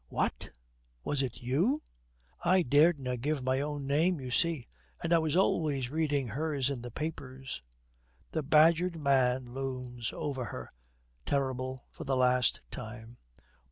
'Wha 0.09 0.29
t! 0.29 0.49
Was 1.03 1.21
it 1.21 1.43
you?' 1.43 1.83
'I 2.43 2.63
daredna 2.63 3.17
give 3.17 3.43
my 3.43 3.61
own 3.61 3.85
name, 3.85 4.19
you 4.19 4.31
see, 4.31 4.67
and 5.03 5.13
I 5.13 5.19
was 5.19 5.35
always 5.35 5.91
reading 5.91 6.29
hers 6.29 6.71
in 6.71 6.81
the 6.81 6.89
papers.' 6.89 7.61
The 8.31 8.41
badgered 8.41 8.95
man 8.99 9.53
looms 9.53 10.11
over 10.11 10.45
her, 10.45 10.71
terrible 11.27 11.85
for 11.91 12.03
the 12.03 12.17
last 12.17 12.61
time. 12.71 13.17